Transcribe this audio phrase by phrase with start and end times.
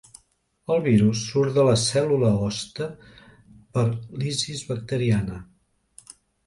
[0.75, 2.89] El virus surt de la cèl·lula hoste
[3.77, 3.87] per
[4.25, 5.41] lisis bacteriana.